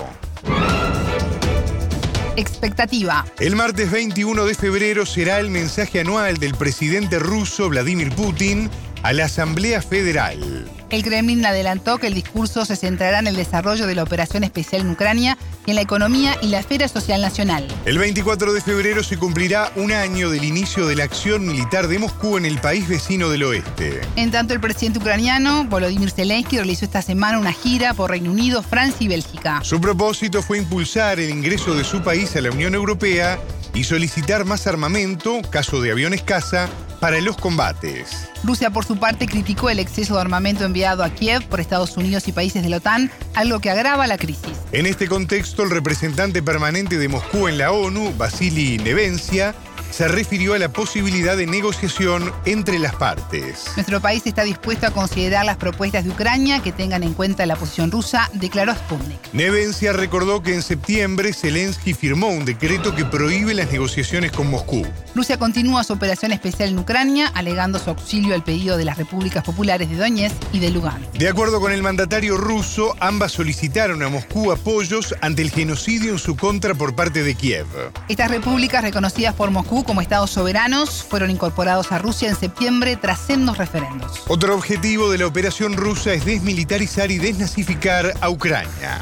Expectativa. 2.38 3.26
El 3.40 3.56
martes 3.56 3.90
21 3.90 4.46
de 4.46 4.54
febrero 4.54 5.08
será 5.08 5.40
el 5.40 5.50
mensaje 5.50 6.02
anual 6.02 6.38
del 6.38 6.54
presidente 6.54 7.18
ruso 7.18 7.68
Vladimir 7.68 8.12
Putin 8.12 8.70
a 9.02 9.12
la 9.12 9.26
Asamblea 9.26 9.82
Federal. 9.82 10.70
El 10.92 11.04
Kremlin 11.04 11.44
adelantó 11.46 11.98
que 11.98 12.06
el 12.06 12.14
discurso 12.14 12.64
se 12.64 12.76
centrará 12.76 13.18
en 13.18 13.28
el 13.28 13.36
desarrollo 13.36 13.88
de 13.88 13.96
la 13.96 14.04
operación 14.04 14.44
especial 14.44 14.84
en 14.84 14.92
Ucrania, 14.92 15.36
en 15.68 15.76
la 15.76 15.82
economía 15.82 16.38
y 16.42 16.48
la 16.48 16.60
esfera 16.60 16.88
social 16.88 17.22
nacional. 17.22 17.68
El 17.86 18.00
24 18.00 18.54
de 18.54 18.62
febrero 18.62 19.04
se 19.04 19.18
cumplirá 19.18 19.72
un 19.76 19.92
año 19.92 20.30
del 20.30 20.46
inicio 20.46 20.88
de 20.88 20.96
la 20.96 21.04
acción 21.04 21.46
militar 21.46 21.88
de 21.88 22.00
Moscú 22.00 22.38
en 22.38 22.46
el 22.46 22.60
país 22.60 22.88
vecino 22.88 23.30
del 23.30 23.44
oeste. 23.44 24.02
En 24.16 24.32
tanto, 24.32 24.54
el 24.54 24.62
presidente 24.62 25.00
ucraniano, 25.00 25.66
Volodymyr 25.66 26.10
Zelensky, 26.10 26.56
realizó 26.56 26.86
esta 26.86 27.02
semana 27.02 27.38
una 27.38 27.52
gira 27.52 27.94
por 27.94 28.12
Reino 28.12 28.32
Unido, 28.32 28.64
Francia 28.64 29.04
y 29.04 29.10
Bélgica. 29.10 29.60
Su 29.62 29.82
propósito 29.82 30.42
fue 30.42 30.58
impulsar 30.58 31.20
el 31.20 31.30
ingreso 31.30 31.76
de 31.76 31.84
su 31.84 32.02
país 32.02 32.36
a 32.38 32.42
la 32.42 32.50
Unión 32.50 32.74
Europea 32.74 33.38
y 33.74 33.84
solicitar 33.84 34.46
más 34.46 34.68
armamento, 34.68 35.42
caso 35.50 35.82
de 35.82 35.92
aviones 35.92 36.24
caza, 36.24 36.70
para 37.00 37.20
los 37.22 37.38
combates. 37.38 38.30
Rusia, 38.44 38.70
por 38.70 38.86
su 38.86 38.98
parte, 38.98 39.28
criticó 39.28 39.70
el 39.70 39.80
exceso 39.80 40.16
de 40.16 40.22
armamento 40.22 40.66
enviado 40.66 41.04
a 41.04 41.10
Kiev 41.10 41.44
por 41.48 41.60
Estados 41.60 41.98
Unidos 41.98 42.28
y 42.28 42.32
países 42.32 42.64
de 42.64 42.70
la 42.70 42.78
OTAN, 42.78 43.12
algo 43.36 43.60
que 43.60 43.70
agrava 43.70 44.08
la 44.08 44.18
crisis. 44.18 44.54
En 44.72 44.86
este 44.86 45.08
contexto, 45.08 45.64
el 45.64 45.70
representante 45.70 46.42
permanente 46.42 46.98
de 46.98 47.08
Moscú 47.08 47.48
en 47.48 47.58
la 47.58 47.72
ONU, 47.72 48.14
Vasily 48.18 48.78
Nevencia, 48.78 49.56
se 49.92 50.08
refirió 50.08 50.54
a 50.54 50.60
la 50.60 50.70
posibilidad 50.70 51.38
de 51.38 51.48
negociación 51.48 52.32
entre 52.46 52.80
las 52.80 52.96
partes. 52.96 53.66
Nuestro 53.76 54.02
país 54.02 54.24
está 54.26 54.44
dispuesto 54.44 54.88
a 54.88 54.92
considerar 54.92 55.46
las 55.46 55.58
propuestas 55.58 56.04
de 56.04 56.12
Ucrania 56.12 56.62
que 56.62 56.72
tengan 56.72 57.04
en 57.04 57.14
cuenta 57.14 57.46
la 57.46 57.56
posición 57.56 57.92
rusa, 57.92 58.30
declaró 58.34 58.74
Sputnik. 58.74 59.20
Nevencia 59.34 59.94
recordó 59.94 60.42
que 60.44 60.54
en 60.54 60.62
septiembre 60.62 61.34
Zelensky 61.34 61.94
firmó 61.94 62.28
un 62.28 62.46
decreto 62.46 62.96
que 62.96 63.06
prohíbe 63.06 63.54
las 63.54 63.72
negociaciones 63.72 64.32
con 64.32 64.50
Moscú. 64.50 64.86
Rusia 65.16 65.38
continúa 65.38 65.84
su 65.84 65.94
operación 65.94 66.32
especial 66.32 66.70
en 66.70 66.80
Ucrania, 66.80 67.32
alegando 67.34 67.80
su 67.80 67.90
auxilio 67.90 68.36
al 68.36 68.44
pedido 68.44 68.78
de 68.78 68.86
las 68.86 68.98
repúblicas 68.98 69.44
populares 69.44 69.90
de 69.90 69.96
Donetsk 69.96 70.36
y 70.54 70.60
de 70.60 70.70
Lugansk. 70.72 71.12
De 71.14 71.28
acuerdo 71.28 71.60
con 71.60 71.72
el 71.72 71.82
mandatario 71.82 72.38
ruso, 72.38 72.96
ambas 73.00 73.32
solicitaron 73.32 74.04
a 74.04 74.10
Moscú 74.10 74.52
apoyos 74.52 75.16
ante 75.22 75.42
el 75.42 75.52
genocidio 75.52 76.12
en 76.12 76.20
su 76.20 76.36
contra 76.36 76.76
por 76.76 76.96
parte 76.96 77.24
de 77.24 77.36
Kiev. 77.36 77.68
Estas 78.08 78.30
repúblicas 78.30 78.84
reconocidas 78.84 79.34
por 79.34 79.52
Moscú 79.52 79.77
como 79.84 80.02
estados 80.02 80.32
soberanos 80.32 81.04
fueron 81.04 81.30
incorporados 81.30 81.92
a 81.92 81.98
Rusia 81.98 82.30
en 82.30 82.36
septiembre 82.36 82.96
tras 82.96 83.20
sendos 83.20 83.58
referendos. 83.58 84.24
Otro 84.28 84.56
objetivo 84.56 85.10
de 85.10 85.18
la 85.18 85.28
operación 85.28 85.74
rusa 85.74 86.14
es 86.14 86.26
desmilitarizar 86.26 87.12
y 87.12 87.18
desnazificar 87.18 88.14
a 88.22 88.30
Ucrania. 88.30 89.02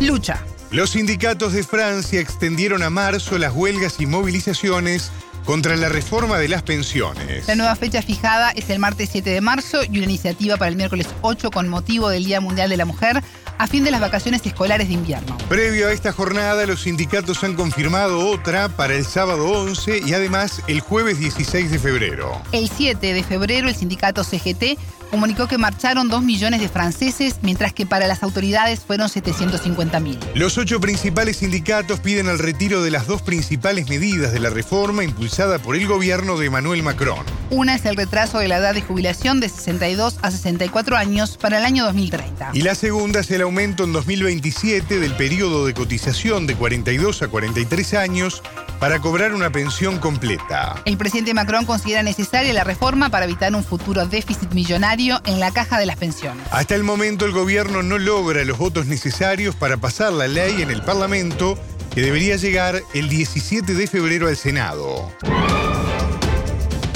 Lucha. 0.00 0.42
Los 0.70 0.90
sindicatos 0.90 1.52
de 1.52 1.64
Francia 1.64 2.20
extendieron 2.20 2.82
a 2.82 2.90
marzo 2.90 3.36
las 3.36 3.52
huelgas 3.52 4.00
y 4.00 4.06
movilizaciones 4.06 5.12
contra 5.44 5.76
la 5.76 5.88
reforma 5.88 6.38
de 6.38 6.48
las 6.48 6.62
pensiones. 6.62 7.46
La 7.46 7.54
nueva 7.54 7.76
fecha 7.76 8.00
fijada 8.02 8.50
es 8.52 8.70
el 8.70 8.78
martes 8.78 9.10
7 9.12 9.30
de 9.30 9.40
marzo 9.40 9.80
y 9.84 9.98
una 9.98 10.04
iniciativa 10.04 10.56
para 10.56 10.68
el 10.70 10.76
miércoles 10.76 11.08
8 11.22 11.50
con 11.50 11.68
motivo 11.68 12.08
del 12.08 12.24
Día 12.24 12.40
Mundial 12.40 12.70
de 12.70 12.76
la 12.76 12.84
Mujer 12.84 13.22
a 13.62 13.68
fin 13.68 13.84
de 13.84 13.92
las 13.92 14.00
vacaciones 14.00 14.44
escolares 14.44 14.88
de 14.88 14.94
invierno. 14.94 15.38
Previo 15.48 15.86
a 15.86 15.92
esta 15.92 16.12
jornada, 16.12 16.66
los 16.66 16.80
sindicatos 16.80 17.44
han 17.44 17.54
confirmado 17.54 18.26
otra 18.26 18.68
para 18.68 18.94
el 18.94 19.04
sábado 19.04 19.48
11 19.52 20.00
y 20.04 20.14
además 20.14 20.62
el 20.66 20.80
jueves 20.80 21.20
16 21.20 21.70
de 21.70 21.78
febrero. 21.78 22.42
El 22.50 22.68
7 22.68 23.14
de 23.14 23.22
febrero, 23.22 23.68
el 23.68 23.76
sindicato 23.76 24.24
CGT 24.24 24.76
comunicó 25.12 25.46
que 25.46 25.58
marcharon 25.58 26.08
2 26.08 26.22
millones 26.22 26.62
de 26.62 26.70
franceses, 26.70 27.36
mientras 27.42 27.74
que 27.74 27.84
para 27.84 28.06
las 28.06 28.22
autoridades 28.22 28.80
fueron 28.80 29.10
750 29.10 30.00
mil. 30.00 30.18
Los 30.34 30.56
ocho 30.56 30.80
principales 30.80 31.36
sindicatos 31.36 32.00
piden 32.00 32.28
el 32.28 32.38
retiro 32.38 32.82
de 32.82 32.90
las 32.90 33.06
dos 33.06 33.20
principales 33.20 33.90
medidas 33.90 34.32
de 34.32 34.40
la 34.40 34.48
reforma 34.48 35.04
impulsada 35.04 35.58
por 35.58 35.76
el 35.76 35.86
gobierno 35.86 36.38
de 36.38 36.46
Emmanuel 36.46 36.82
Macron. 36.82 37.26
Una 37.50 37.74
es 37.74 37.84
el 37.84 37.96
retraso 37.96 38.38
de 38.38 38.48
la 38.48 38.56
edad 38.56 38.72
de 38.72 38.80
jubilación 38.80 39.38
de 39.38 39.50
62 39.50 40.16
a 40.22 40.30
64 40.30 40.96
años 40.96 41.36
para 41.36 41.58
el 41.58 41.66
año 41.66 41.84
2030. 41.84 42.52
Y 42.54 42.62
la 42.62 42.74
segunda 42.74 43.20
es 43.20 43.30
el 43.30 43.42
aumento 43.42 43.84
en 43.84 43.92
2027 43.92 44.98
del 44.98 45.14
periodo 45.14 45.66
de 45.66 45.74
cotización 45.74 46.46
de 46.46 46.54
42 46.54 47.20
a 47.20 47.28
43 47.28 47.94
años 47.94 48.42
para 48.82 48.98
cobrar 48.98 49.32
una 49.32 49.48
pensión 49.48 50.00
completa. 50.00 50.82
El 50.84 50.96
presidente 50.96 51.34
Macron 51.34 51.64
considera 51.64 52.02
necesaria 52.02 52.52
la 52.52 52.64
reforma 52.64 53.10
para 53.10 53.26
evitar 53.26 53.54
un 53.54 53.62
futuro 53.62 54.06
déficit 54.06 54.50
millonario 54.54 55.20
en 55.24 55.38
la 55.38 55.52
caja 55.52 55.78
de 55.78 55.86
las 55.86 55.94
pensiones. 55.94 56.44
Hasta 56.50 56.74
el 56.74 56.82
momento 56.82 57.24
el 57.24 57.30
gobierno 57.30 57.84
no 57.84 57.96
logra 57.96 58.44
los 58.44 58.58
votos 58.58 58.86
necesarios 58.86 59.54
para 59.54 59.76
pasar 59.76 60.12
la 60.12 60.26
ley 60.26 60.62
en 60.62 60.72
el 60.72 60.82
Parlamento 60.82 61.56
que 61.94 62.00
debería 62.00 62.34
llegar 62.34 62.82
el 62.92 63.08
17 63.08 63.72
de 63.72 63.86
febrero 63.86 64.26
al 64.26 64.36
Senado 64.36 65.12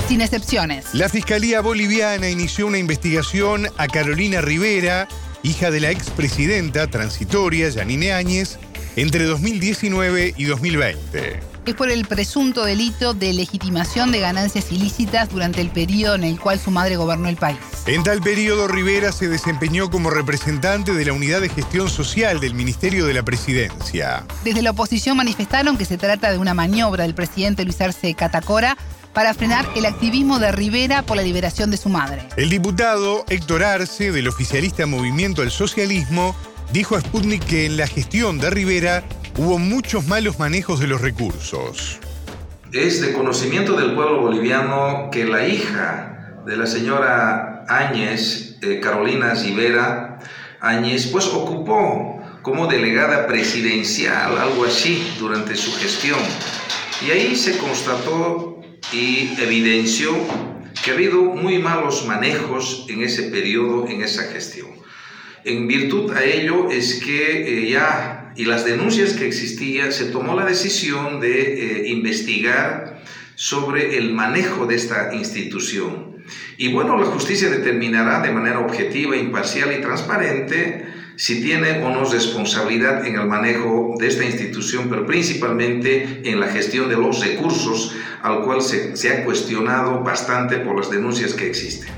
sin 0.08 0.20
excepciones. 0.20 0.86
La 0.92 1.08
Fiscalía 1.08 1.60
Boliviana 1.60 2.28
inició 2.28 2.66
una 2.66 2.78
investigación 2.78 3.68
a 3.76 3.86
Carolina 3.86 4.40
Rivera, 4.40 5.06
hija 5.44 5.70
de 5.70 5.80
la 5.80 5.90
expresidenta 5.92 6.88
transitoria 6.88 7.68
Yanine 7.68 8.12
Áñez, 8.12 8.58
entre 8.96 9.24
2019 9.24 10.34
y 10.36 10.44
2020. 10.44 11.55
Es 11.66 11.74
por 11.74 11.90
el 11.90 12.04
presunto 12.04 12.64
delito 12.64 13.12
de 13.12 13.32
legitimación 13.32 14.12
de 14.12 14.20
ganancias 14.20 14.70
ilícitas 14.70 15.28
durante 15.28 15.60
el 15.60 15.70
periodo 15.70 16.14
en 16.14 16.22
el 16.22 16.38
cual 16.38 16.60
su 16.60 16.70
madre 16.70 16.96
gobernó 16.96 17.28
el 17.28 17.36
país. 17.36 17.58
En 17.86 18.04
tal 18.04 18.20
periodo, 18.20 18.68
Rivera 18.68 19.10
se 19.10 19.26
desempeñó 19.26 19.90
como 19.90 20.10
representante 20.10 20.92
de 20.92 21.04
la 21.04 21.12
Unidad 21.12 21.40
de 21.40 21.48
Gestión 21.48 21.90
Social 21.90 22.38
del 22.38 22.54
Ministerio 22.54 23.04
de 23.04 23.14
la 23.14 23.24
Presidencia. 23.24 24.24
Desde 24.44 24.62
la 24.62 24.70
oposición 24.70 25.16
manifestaron 25.16 25.76
que 25.76 25.84
se 25.84 25.98
trata 25.98 26.30
de 26.30 26.38
una 26.38 26.54
maniobra 26.54 27.02
del 27.02 27.16
presidente 27.16 27.64
Luis 27.64 27.80
Arce 27.80 28.14
Catacora 28.14 28.76
para 29.12 29.34
frenar 29.34 29.68
el 29.74 29.86
activismo 29.86 30.38
de 30.38 30.52
Rivera 30.52 31.02
por 31.02 31.16
la 31.16 31.24
liberación 31.24 31.72
de 31.72 31.78
su 31.78 31.88
madre. 31.88 32.28
El 32.36 32.48
diputado 32.48 33.24
Héctor 33.28 33.64
Arce, 33.64 34.12
del 34.12 34.28
oficialista 34.28 34.86
Movimiento 34.86 35.42
al 35.42 35.50
Socialismo, 35.50 36.36
dijo 36.72 36.94
a 36.94 37.00
Sputnik 37.00 37.44
que 37.44 37.66
en 37.66 37.76
la 37.76 37.88
gestión 37.88 38.38
de 38.38 38.50
Rivera 38.50 39.02
hubo 39.38 39.58
muchos 39.58 40.06
malos 40.06 40.38
manejos 40.38 40.80
de 40.80 40.86
los 40.86 41.00
recursos. 41.00 41.98
Es 42.72 43.00
de 43.00 43.12
conocimiento 43.12 43.76
del 43.76 43.94
pueblo 43.94 44.20
boliviano 44.20 45.08
que 45.12 45.24
la 45.24 45.46
hija 45.46 46.40
de 46.46 46.56
la 46.56 46.66
señora 46.66 47.64
Áñez, 47.68 48.58
eh, 48.62 48.80
Carolina 48.80 49.34
Rivera, 49.34 50.18
Áñez 50.60 51.06
pues 51.08 51.26
ocupó 51.26 52.20
como 52.42 52.66
delegada 52.66 53.26
presidencial, 53.26 54.38
algo 54.38 54.64
así, 54.64 55.06
durante 55.18 55.56
su 55.56 55.72
gestión. 55.76 56.18
Y 57.06 57.10
ahí 57.10 57.36
se 57.36 57.58
constató 57.58 58.60
y 58.92 59.32
evidenció 59.40 60.12
que 60.84 60.92
ha 60.92 60.94
habido 60.94 61.22
muy 61.22 61.58
malos 61.58 62.06
manejos 62.06 62.86
en 62.88 63.02
ese 63.02 63.24
periodo, 63.24 63.88
en 63.88 64.02
esa 64.02 64.22
gestión. 64.24 64.68
En 65.44 65.66
virtud 65.66 66.12
a 66.12 66.22
ello 66.24 66.70
es 66.70 67.02
que 67.04 67.64
eh, 67.64 67.70
ya, 67.70 68.25
y 68.36 68.44
las 68.44 68.64
denuncias 68.64 69.14
que 69.14 69.26
existían, 69.26 69.92
se 69.92 70.06
tomó 70.06 70.34
la 70.34 70.44
decisión 70.44 71.20
de 71.20 71.84
eh, 71.84 71.88
investigar 71.88 73.02
sobre 73.34 73.98
el 73.98 74.12
manejo 74.12 74.66
de 74.66 74.74
esta 74.76 75.14
institución. 75.14 76.24
Y 76.56 76.72
bueno, 76.72 76.98
la 76.98 77.06
justicia 77.06 77.48
determinará 77.48 78.20
de 78.20 78.32
manera 78.32 78.60
objetiva, 78.60 79.16
imparcial 79.16 79.72
y 79.72 79.80
transparente 79.80 80.86
si 81.16 81.40
tiene 81.40 81.82
o 81.82 81.90
no 81.90 82.04
responsabilidad 82.04 83.06
en 83.06 83.14
el 83.14 83.26
manejo 83.26 83.94
de 83.98 84.08
esta 84.08 84.24
institución, 84.24 84.88
pero 84.90 85.06
principalmente 85.06 86.20
en 86.24 86.40
la 86.40 86.48
gestión 86.48 86.88
de 86.90 86.96
los 86.96 87.20
recursos, 87.20 87.94
al 88.22 88.42
cual 88.42 88.60
se, 88.60 89.10
ha 89.10 89.24
cuestionado 89.24 90.02
bastante 90.02 90.58
por 90.58 90.76
las 90.78 90.90
denuncias 90.90 91.32
que 91.32 91.46
existen. 91.46 91.88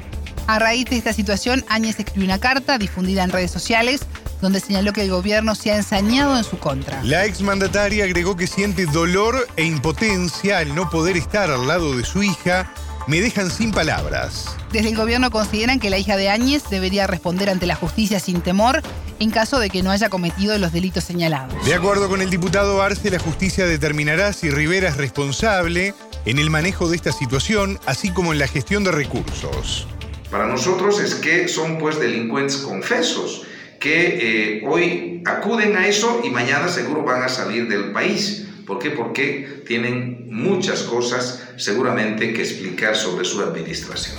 A 0.46 0.58
raíz 0.58 0.88
de 0.88 0.96
esta 0.96 1.12
situación, 1.12 1.64
Áñez 1.68 1.98
escribió 1.98 2.26
una 2.26 2.38
carta 2.38 2.78
difundida 2.78 3.24
en 3.24 3.30
redes 3.30 3.50
sociales 3.50 4.02
donde 4.40 4.60
señaló 4.60 4.92
que 4.92 5.02
el 5.02 5.10
gobierno 5.10 5.54
se 5.54 5.72
ha 5.72 5.76
ensañado 5.76 6.36
en 6.36 6.44
su 6.44 6.58
contra. 6.58 7.02
La 7.02 7.24
exmandataria 7.24 8.04
agregó 8.04 8.36
que 8.36 8.46
siente 8.46 8.86
dolor 8.86 9.46
e 9.56 9.64
impotencia 9.64 10.58
al 10.58 10.74
no 10.74 10.90
poder 10.90 11.16
estar 11.16 11.50
al 11.50 11.66
lado 11.66 11.96
de 11.96 12.04
su 12.04 12.22
hija 12.22 12.72
me 13.08 13.22
dejan 13.22 13.50
sin 13.50 13.72
palabras. 13.72 14.54
Desde 14.70 14.90
el 14.90 14.96
gobierno 14.96 15.30
consideran 15.30 15.80
que 15.80 15.88
la 15.88 15.96
hija 15.96 16.18
de 16.18 16.28
Áñez 16.28 16.64
debería 16.68 17.06
responder 17.06 17.48
ante 17.48 17.64
la 17.64 17.74
justicia 17.74 18.20
sin 18.20 18.42
temor 18.42 18.82
en 19.18 19.30
caso 19.30 19.58
de 19.58 19.70
que 19.70 19.82
no 19.82 19.90
haya 19.90 20.10
cometido 20.10 20.56
los 20.58 20.72
delitos 20.72 21.04
señalados. 21.04 21.64
De 21.64 21.74
acuerdo 21.74 22.10
con 22.10 22.20
el 22.20 22.28
diputado 22.28 22.82
Arce, 22.82 23.10
la 23.10 23.18
justicia 23.18 23.64
determinará 23.64 24.34
si 24.34 24.50
Rivera 24.50 24.90
es 24.90 24.98
responsable 24.98 25.94
en 26.26 26.38
el 26.38 26.50
manejo 26.50 26.90
de 26.90 26.96
esta 26.96 27.10
situación, 27.10 27.80
así 27.86 28.10
como 28.10 28.34
en 28.34 28.38
la 28.38 28.46
gestión 28.46 28.84
de 28.84 28.92
recursos. 28.92 29.88
Para 30.30 30.46
nosotros 30.46 31.00
es 31.00 31.14
que 31.14 31.48
son 31.48 31.78
pues 31.78 31.98
delincuentes 31.98 32.58
confesos 32.58 33.42
que 33.78 34.58
eh, 34.58 34.64
hoy 34.66 35.22
acuden 35.24 35.76
a 35.76 35.86
eso 35.86 36.20
y 36.24 36.30
mañana 36.30 36.68
seguro 36.68 37.02
van 37.02 37.22
a 37.22 37.28
salir 37.28 37.68
del 37.68 37.92
país. 37.92 38.46
¿Por 38.66 38.78
qué? 38.78 38.90
Porque 38.90 39.62
tienen 39.66 40.28
muchas 40.30 40.82
cosas 40.82 41.42
seguramente 41.56 42.34
que 42.34 42.42
explicar 42.42 42.96
sobre 42.96 43.24
su 43.24 43.40
administración. 43.40 44.16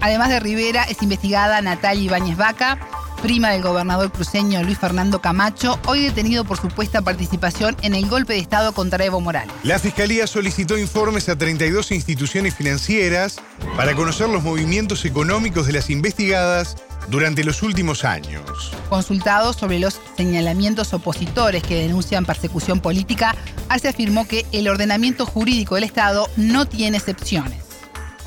Además 0.00 0.30
de 0.30 0.40
Rivera, 0.40 0.84
es 0.84 1.02
investigada 1.02 1.60
Natalia 1.60 2.04
Ibáñez 2.04 2.36
Vaca, 2.36 2.78
prima 3.22 3.50
del 3.50 3.62
gobernador 3.62 4.10
cruceño 4.10 4.62
Luis 4.62 4.78
Fernando 4.78 5.20
Camacho, 5.20 5.78
hoy 5.86 6.02
detenido 6.02 6.44
por 6.44 6.58
supuesta 6.58 7.02
participación 7.02 7.76
en 7.82 7.94
el 7.94 8.08
golpe 8.08 8.32
de 8.32 8.38
Estado 8.38 8.72
contra 8.72 9.04
Evo 9.04 9.20
Morales. 9.20 9.52
La 9.62 9.78
Fiscalía 9.78 10.26
solicitó 10.26 10.78
informes 10.78 11.28
a 11.28 11.36
32 11.36 11.92
instituciones 11.92 12.54
financieras 12.54 13.40
para 13.76 13.94
conocer 13.94 14.28
los 14.28 14.42
movimientos 14.42 15.04
económicos 15.04 15.66
de 15.66 15.74
las 15.74 15.90
investigadas 15.90 16.76
durante 17.10 17.42
los 17.44 17.62
últimos 17.62 18.04
años. 18.04 18.72
Consultado 18.88 19.52
sobre 19.52 19.80
los 19.80 20.00
señalamientos 20.16 20.94
opositores 20.94 21.62
que 21.62 21.74
denuncian 21.74 22.24
persecución 22.24 22.80
política, 22.80 23.34
Arce 23.68 23.88
afirmó 23.88 24.26
que 24.26 24.46
el 24.52 24.68
ordenamiento 24.68 25.26
jurídico 25.26 25.74
del 25.74 25.84
Estado 25.84 26.28
no 26.36 26.66
tiene 26.66 26.98
excepciones. 26.98 27.58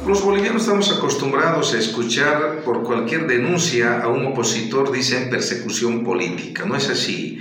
Los 0.06 0.22
bolivianos 0.22 0.64
estamos 0.64 0.92
acostumbrados 0.92 1.74
a 1.74 1.80
escuchar 1.80 2.62
por 2.66 2.84
cualquier 2.84 3.26
denuncia 3.26 4.02
a 4.02 4.10
un 4.10 4.26
opositor 4.26 4.92
dicen 4.92 5.30
persecución 5.30 6.04
política. 6.04 6.66
No 6.66 6.76
es 6.76 6.90
así. 6.90 7.40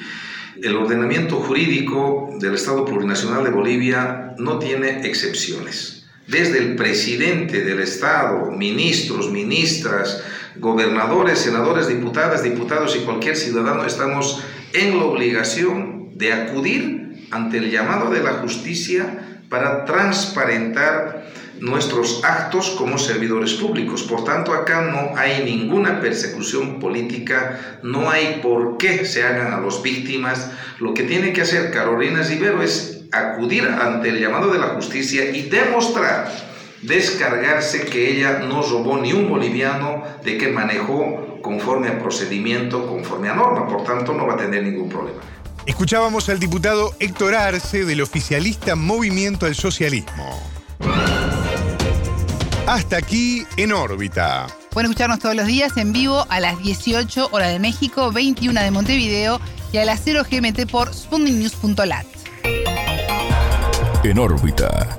El 0.62 0.76
ordenamiento 0.76 1.36
jurídico 1.36 2.30
del 2.38 2.54
Estado 2.54 2.84
Plurinacional 2.84 3.42
de 3.42 3.50
Bolivia 3.50 4.34
no 4.38 4.60
tiene 4.60 5.04
excepciones. 5.04 6.04
Desde 6.28 6.58
el 6.58 6.76
presidente 6.76 7.64
del 7.64 7.80
Estado, 7.80 8.48
ministros, 8.52 9.28
ministras, 9.28 10.22
gobernadores, 10.56 11.38
senadores, 11.38 11.88
diputadas, 11.88 12.42
diputados 12.42 12.96
y 12.96 13.00
cualquier 13.00 13.36
ciudadano 13.36 13.84
estamos 13.84 14.42
en 14.72 14.98
la 14.98 15.04
obligación 15.04 16.10
de 16.16 16.32
acudir 16.32 17.26
ante 17.30 17.58
el 17.58 17.70
llamado 17.70 18.10
de 18.10 18.22
la 18.22 18.34
justicia 18.34 19.40
para 19.48 19.84
transparentar 19.84 21.30
nuestros 21.60 22.24
actos 22.24 22.70
como 22.70 22.98
servidores 22.98 23.54
públicos. 23.54 24.02
Por 24.02 24.24
tanto, 24.24 24.52
acá 24.52 24.82
no 24.82 25.16
hay 25.16 25.44
ninguna 25.44 26.00
persecución 26.00 26.80
política, 26.80 27.78
no 27.82 28.10
hay 28.10 28.40
por 28.42 28.78
qué 28.78 29.04
se 29.04 29.22
hagan 29.22 29.52
a 29.52 29.60
las 29.60 29.82
víctimas. 29.82 30.50
Lo 30.80 30.92
que 30.92 31.04
tiene 31.04 31.32
que 31.32 31.42
hacer 31.42 31.70
Carolina 31.70 32.22
Rivero 32.22 32.62
es 32.62 33.04
acudir 33.12 33.64
ante 33.64 34.08
el 34.08 34.20
llamado 34.20 34.50
de 34.50 34.58
la 34.58 34.68
justicia 34.68 35.30
y 35.30 35.42
demostrar 35.42 36.51
descargarse 36.82 37.84
que 37.84 38.10
ella 38.10 38.40
no 38.40 38.62
robó 38.62 38.98
ni 38.98 39.12
un 39.12 39.28
boliviano, 39.28 40.02
de 40.24 40.36
que 40.36 40.48
manejó 40.48 41.40
conforme 41.40 41.88
a 41.88 41.98
procedimiento, 41.98 42.86
conforme 42.86 43.28
a 43.28 43.34
norma, 43.34 43.66
por 43.66 43.84
tanto 43.84 44.12
no 44.12 44.26
va 44.26 44.34
a 44.34 44.36
tener 44.36 44.62
ningún 44.64 44.88
problema. 44.88 45.20
Escuchábamos 45.64 46.28
al 46.28 46.40
diputado 46.40 46.92
Héctor 46.98 47.34
Arce 47.34 47.84
del 47.84 48.00
oficialista 48.00 48.74
Movimiento 48.74 49.46
al 49.46 49.54
Socialismo. 49.54 50.42
Hasta 52.66 52.96
aquí 52.96 53.46
en 53.56 53.72
órbita. 53.72 54.46
Pueden 54.70 54.90
escucharnos 54.90 55.18
todos 55.18 55.36
los 55.36 55.46
días 55.46 55.76
en 55.76 55.92
vivo 55.92 56.26
a 56.30 56.40
las 56.40 56.60
18 56.62 57.28
horas 57.30 57.52
de 57.52 57.58
México, 57.58 58.10
21 58.10 58.60
de 58.60 58.70
Montevideo 58.70 59.40
y 59.72 59.78
a 59.78 59.84
las 59.84 60.00
0 60.04 60.22
GMT 60.28 60.70
por 60.70 60.92
spundingnews.lat. 60.92 62.06
En 64.04 64.18
órbita. 64.18 64.98